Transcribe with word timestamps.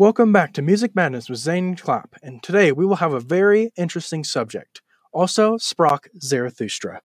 Welcome 0.00 0.32
back 0.32 0.54
to 0.54 0.62
Music 0.62 0.96
Madness 0.96 1.28
with 1.28 1.40
Zane 1.40 1.76
Clapp, 1.76 2.14
and 2.22 2.42
today 2.42 2.72
we 2.72 2.86
will 2.86 2.96
have 2.96 3.12
a 3.12 3.20
very 3.20 3.70
interesting 3.76 4.24
subject. 4.24 4.80
Also, 5.12 5.58
Sprach 5.58 6.06
Zarathustra. 6.22 7.02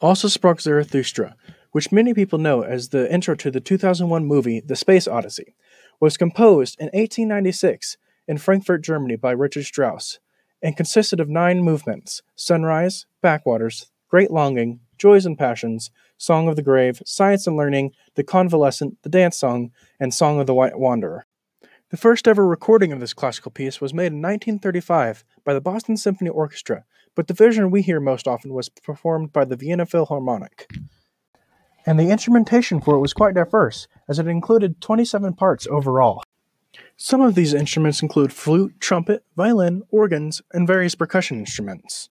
Also, 0.00 0.26
Sprach 0.26 0.60
Zarathustra, 0.60 1.36
which 1.70 1.92
many 1.92 2.12
people 2.12 2.40
know 2.40 2.62
as 2.62 2.88
the 2.88 3.08
intro 3.14 3.36
to 3.36 3.52
the 3.52 3.60
2001 3.60 4.24
movie 4.24 4.58
The 4.58 4.74
Space 4.74 5.06
Odyssey, 5.06 5.54
was 6.00 6.16
composed 6.16 6.80
in 6.80 6.86
1896 6.86 7.96
in 8.26 8.38
Frankfurt, 8.38 8.82
Germany 8.82 9.14
by 9.14 9.30
Richard 9.30 9.66
Strauss, 9.66 10.18
and 10.60 10.76
consisted 10.76 11.20
of 11.20 11.28
nine 11.28 11.62
movements 11.62 12.22
Sunrise, 12.34 13.06
Backwaters, 13.22 13.92
Great 14.14 14.30
Longing, 14.30 14.78
Joys 14.96 15.26
and 15.26 15.36
Passions, 15.36 15.90
Song 16.18 16.48
of 16.48 16.54
the 16.54 16.62
Grave, 16.62 17.02
Science 17.04 17.48
and 17.48 17.56
Learning, 17.56 17.90
The 18.14 18.22
Convalescent, 18.22 19.02
The 19.02 19.08
Dance 19.08 19.36
Song, 19.36 19.72
and 19.98 20.14
Song 20.14 20.38
of 20.38 20.46
the 20.46 20.54
White 20.54 20.78
Wanderer. 20.78 21.26
The 21.90 21.96
first 21.96 22.28
ever 22.28 22.46
recording 22.46 22.92
of 22.92 23.00
this 23.00 23.12
classical 23.12 23.50
piece 23.50 23.80
was 23.80 23.92
made 23.92 24.12
in 24.12 24.22
1935 24.22 25.24
by 25.42 25.52
the 25.52 25.60
Boston 25.60 25.96
Symphony 25.96 26.30
Orchestra, 26.30 26.84
but 27.16 27.26
the 27.26 27.34
version 27.34 27.72
we 27.72 27.82
hear 27.82 27.98
most 27.98 28.28
often 28.28 28.54
was 28.54 28.68
performed 28.68 29.32
by 29.32 29.44
the 29.44 29.56
Vienna 29.56 29.84
Philharmonic. 29.84 30.70
And 31.84 31.98
the 31.98 32.10
instrumentation 32.10 32.80
for 32.80 32.94
it 32.94 33.00
was 33.00 33.14
quite 33.14 33.34
diverse, 33.34 33.88
as 34.08 34.20
it 34.20 34.28
included 34.28 34.80
27 34.80 35.32
parts 35.32 35.66
overall. 35.66 36.22
Some 36.96 37.20
of 37.20 37.34
these 37.34 37.52
instruments 37.52 38.00
include 38.00 38.32
flute, 38.32 38.74
trumpet, 38.78 39.24
violin, 39.36 39.82
organs, 39.90 40.40
and 40.52 40.68
various 40.68 40.94
percussion 40.94 41.40
instruments. 41.40 42.10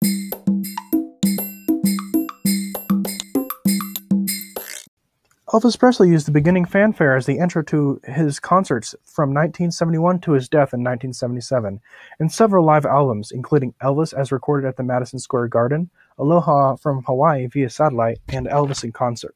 Elvis 5.52 5.78
Presley 5.78 6.08
used 6.08 6.28
the 6.28 6.32
beginning 6.32 6.64
fanfare 6.64 7.18
as 7.18 7.26
the 7.26 7.38
intro 7.38 7.62
to 7.64 8.00
his 8.06 8.40
concerts 8.40 8.96
from 9.04 9.32
1971 9.32 10.20
to 10.22 10.32
his 10.32 10.48
death 10.48 10.74
in 10.74 10.80
1977, 10.80 11.82
and 12.20 12.32
several 12.32 12.64
live 12.64 12.86
albums, 12.86 13.32
including 13.32 13.74
Elvis 13.84 14.14
as 14.14 14.32
recorded 14.32 14.66
at 14.66 14.78
the 14.78 14.84
Madison 14.84 15.20
Square 15.20 15.50
Garden, 15.50 15.90
Aloha 16.18 16.78
from 16.78 17.04
Hawaii 17.04 17.48
via 17.48 17.70
satellite, 17.70 18.20
and 18.30 18.48
Elvis 18.48 18.86
in 18.86 18.94
concert. 18.94 19.36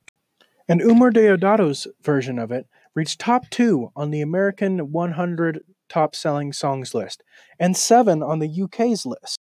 And 0.70 0.80
Eumir 0.80 1.12
Deodato's 1.12 1.86
version 2.02 2.40
of 2.40 2.50
it 2.50 2.66
reached 2.94 3.20
top 3.20 3.50
two 3.50 3.92
on 3.94 4.12
the 4.12 4.22
American 4.22 4.94
100 4.94 5.66
top 5.90 6.16
selling 6.16 6.54
songs 6.54 6.94
list, 6.94 7.24
and 7.60 7.76
seven 7.76 8.24
on 8.24 8.40
the 8.40 8.62
UK's 8.64 9.06
list. 9.06 9.42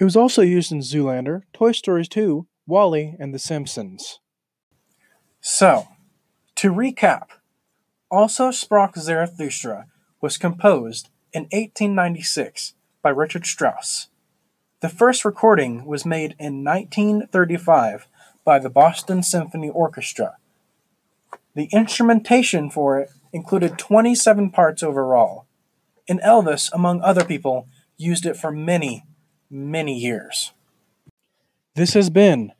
It 0.00 0.04
was 0.04 0.16
also 0.16 0.40
used 0.40 0.72
in 0.72 0.78
Zoolander, 0.78 1.42
Toy 1.52 1.72
Story 1.72 2.06
2, 2.06 2.46
WALL-E, 2.66 3.16
and 3.18 3.34
The 3.34 3.38
Simpsons. 3.38 4.18
So, 5.42 5.88
to 6.54 6.72
recap, 6.72 7.26
Also 8.10 8.48
Sprach 8.48 8.98
Zarathustra 8.98 9.88
was 10.22 10.38
composed 10.38 11.10
in 11.34 11.42
1896 11.52 12.72
by 13.02 13.10
Richard 13.10 13.44
Strauss. 13.44 14.08
The 14.80 14.88
first 14.88 15.26
recording 15.26 15.84
was 15.84 16.06
made 16.06 16.34
in 16.38 16.64
1935 16.64 18.08
by 18.42 18.58
the 18.58 18.70
Boston 18.70 19.22
Symphony 19.22 19.68
Orchestra. 19.68 20.38
The 21.54 21.68
instrumentation 21.74 22.70
for 22.70 22.98
it 22.98 23.10
included 23.34 23.78
27 23.78 24.50
parts 24.50 24.82
overall, 24.82 25.44
and 26.08 26.22
Elvis, 26.22 26.70
among 26.72 27.02
other 27.02 27.24
people, 27.24 27.66
used 27.98 28.24
it 28.24 28.38
for 28.38 28.50
many, 28.50 29.04
many 29.50 29.98
years. 29.98 30.52
This 31.74 31.94
has 31.94 32.10
been 32.10 32.52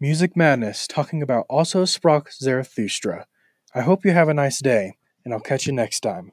Music 0.00 0.36
Madness 0.36 0.86
talking 0.86 1.22
about 1.22 1.46
Also 1.48 1.84
Sprach 1.84 2.32
Zarathustra. 2.32 3.26
I 3.74 3.80
hope 3.80 4.04
you 4.04 4.10
have 4.12 4.28
a 4.28 4.34
nice 4.34 4.60
day, 4.60 4.98
and 5.24 5.32
I'll 5.32 5.40
catch 5.40 5.66
you 5.66 5.72
next 5.72 6.00
time. 6.00 6.32